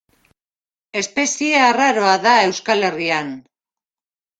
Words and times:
Espezie 1.01 1.61
arraroa 1.67 2.17
da 2.27 2.37
Euskal 2.49 2.87
Herrian. 2.91 3.35